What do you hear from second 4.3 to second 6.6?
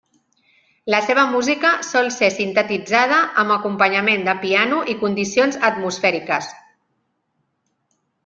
piano i condicions atmosfèriques.